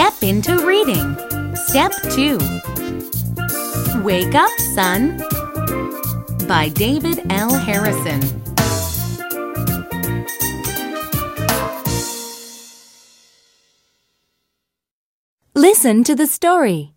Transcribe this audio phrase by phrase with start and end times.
[0.00, 1.14] Step into reading.
[1.54, 2.38] Step 2.
[4.02, 5.18] Wake Up, Sun
[6.48, 7.52] by David L.
[7.52, 8.22] Harrison.
[15.54, 16.94] Listen to the story.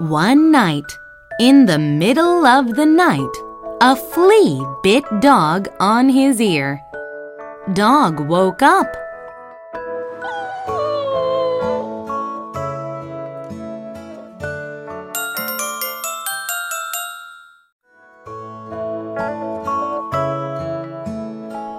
[0.00, 0.90] One night,
[1.38, 3.36] in the middle of the night,
[3.80, 6.80] a flea bit Dog on his ear.
[7.70, 8.96] Dog woke up.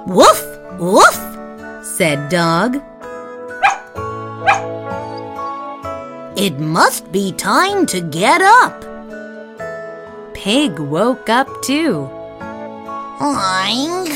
[0.07, 0.41] Woof,
[0.79, 1.19] woof,
[1.83, 2.81] said Dog.
[6.37, 8.85] It must be time to get up.
[10.33, 12.09] Pig woke up too.
[13.19, 14.09] Oink,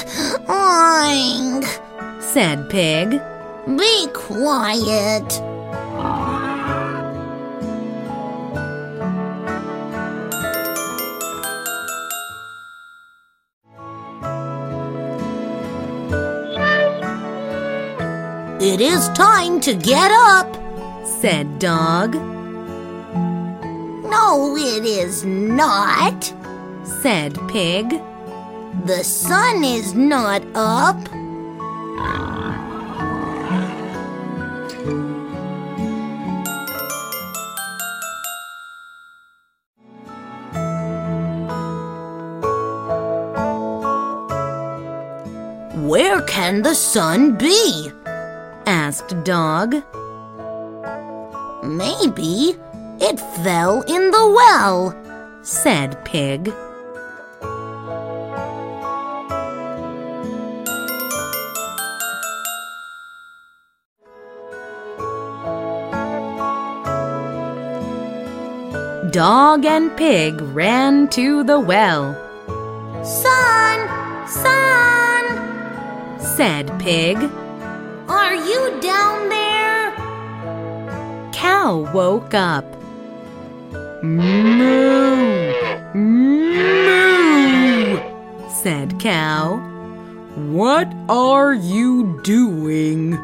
[0.47, 2.21] oink.
[2.21, 3.21] said Pig.
[3.77, 5.41] Be quiet.
[18.59, 20.55] It is time to get up.
[21.21, 22.15] said Dog.
[24.09, 26.33] No, it is not.
[27.01, 28.01] said Pig.
[28.85, 30.97] The sun is not up.
[45.87, 47.91] Where can the sun be?
[48.65, 49.75] asked Dog.
[51.63, 52.55] Maybe
[52.99, 54.95] it fell in the well.
[55.43, 56.53] said Pig.
[69.17, 72.13] Dog and Pig ran to the well,
[73.03, 77.17] Sun, sun, said Pig.
[78.07, 79.91] are you down there?
[81.33, 82.63] Cow woke up.
[84.03, 85.51] Moo!
[85.95, 87.97] Moo!
[88.61, 89.57] said Cow.
[90.35, 93.17] What are you doing?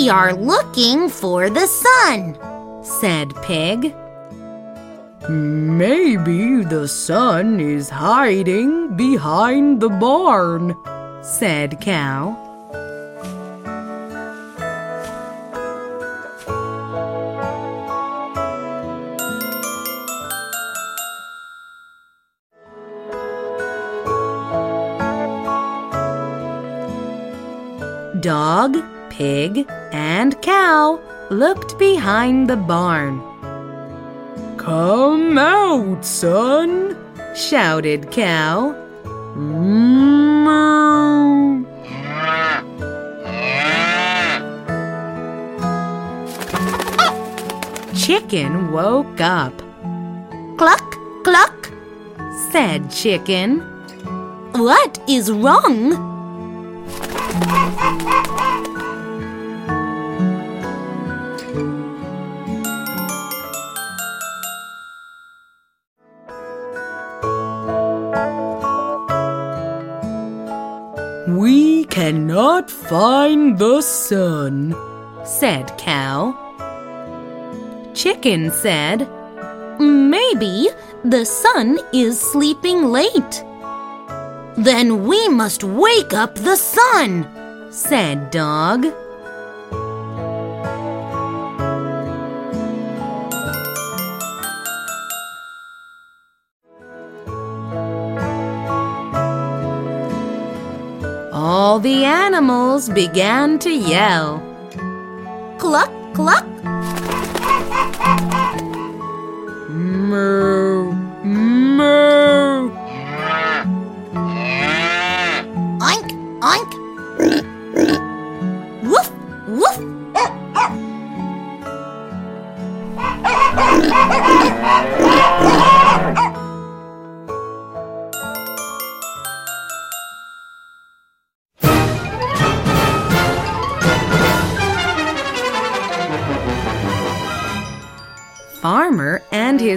[0.00, 2.34] We are looking for the sun.
[2.82, 3.94] said Pig.
[5.28, 10.74] Maybe the sun is hiding behind the barn,
[11.20, 12.32] said Cow.
[28.20, 28.82] Dog,
[29.20, 30.98] pig, and cow
[31.30, 33.20] looked behind the barn.
[34.56, 36.96] Come out, sun,
[37.34, 38.74] shouted Cow.
[39.36, 40.46] Moo.
[47.94, 49.52] Chicken woke up,
[50.56, 51.70] Cluck, cluck.
[52.50, 53.60] said Chicken.
[54.52, 56.08] What is wrong?
[72.00, 74.74] Cannot find the sun,
[75.22, 76.32] said Cow.
[77.92, 79.06] Chicken said,
[79.78, 80.70] Maybe
[81.04, 83.44] the sun is sleeping late.
[84.56, 87.28] Then we must wake up the sun.
[87.70, 88.86] said Dog.
[101.52, 104.40] All the animals began to yell.
[105.58, 106.46] Cluck, cluck.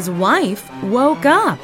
[0.03, 1.57] his wife woke up.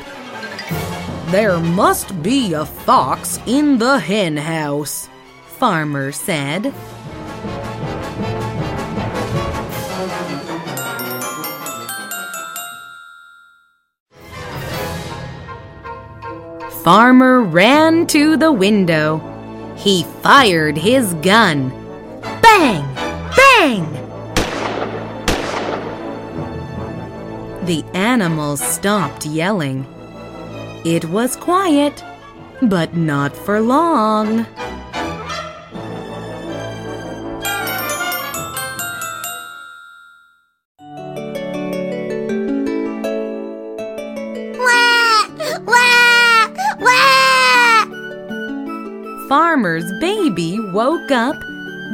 [1.28, 5.10] There must be a fox in the hen house,
[5.58, 6.74] Farmer said.
[16.82, 19.20] Farmer ran to the window.
[19.76, 21.72] He fired his gun.
[22.42, 22.86] Bang!
[23.36, 24.09] Bang!
[27.70, 29.86] The animals stopped yelling.
[30.84, 32.04] It was quiet,
[32.64, 34.48] but not for long.
[49.30, 51.36] Farmer's baby woke up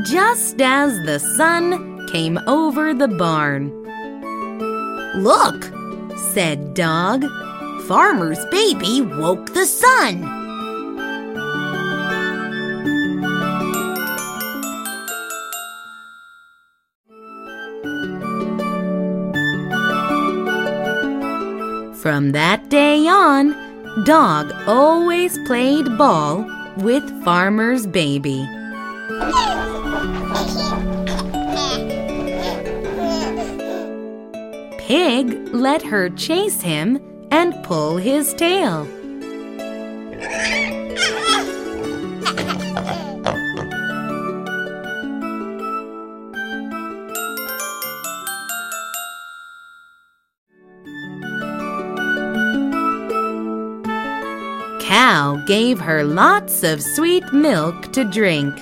[0.05, 3.84] just as the sun came over the barn.
[5.15, 5.71] Look,
[6.33, 7.23] said Dog.
[7.87, 10.23] Farmer's baby woke the sun.
[22.01, 23.55] From that day on,
[24.03, 26.45] Dog always played ball
[26.79, 28.45] with Farmer's Baby.
[34.85, 37.01] Pig let her chase him
[37.31, 38.85] and pull his tail.
[54.81, 58.55] Cow gave her lots of sweet milk to drink.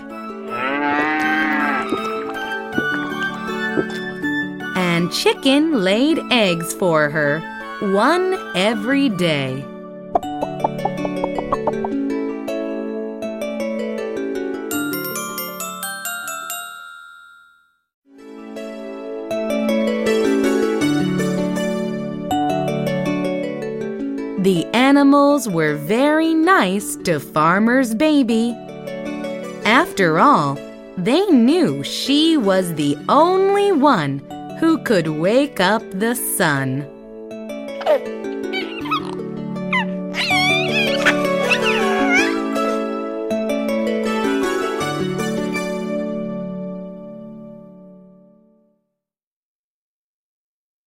[5.14, 7.40] Chicken laid eggs for her,
[7.94, 9.64] one every day.
[24.40, 28.58] The animals were very nice to Farmer's Baby.
[29.64, 30.58] After all,
[30.98, 34.22] they knew she was the only one
[34.60, 36.93] who could wake up the sun.